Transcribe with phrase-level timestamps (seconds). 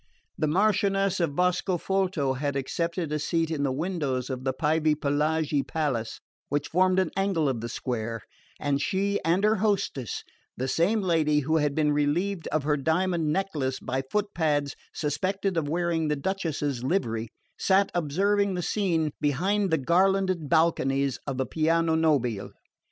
[0.35, 6.19] The Marchioness of Boscofolto had accepted a seat in the windows of the Pievepelaghi palace,
[6.49, 8.21] which formed an angle of the square,
[8.59, 10.23] and she and her hostess
[10.57, 15.69] the same lady who had been relieved of her diamond necklace by footpads suspected of
[15.69, 17.27] wearing the Duchess's livery
[17.59, 22.49] sat observing the scene behind the garlanded balconies of the piano nobile.